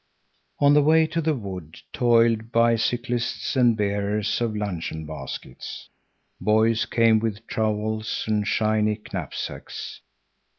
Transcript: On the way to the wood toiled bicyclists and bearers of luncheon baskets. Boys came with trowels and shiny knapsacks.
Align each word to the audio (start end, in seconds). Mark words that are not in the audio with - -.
On 0.57 0.73
the 0.73 0.81
way 0.81 1.05
to 1.05 1.21
the 1.21 1.35
wood 1.35 1.79
toiled 1.93 2.51
bicyclists 2.51 3.55
and 3.55 3.77
bearers 3.77 4.41
of 4.41 4.55
luncheon 4.55 5.05
baskets. 5.05 5.89
Boys 6.39 6.87
came 6.87 7.19
with 7.19 7.45
trowels 7.45 8.23
and 8.25 8.47
shiny 8.47 8.99
knapsacks. 9.13 10.01